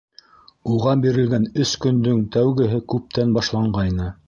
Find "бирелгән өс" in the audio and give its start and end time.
1.03-1.75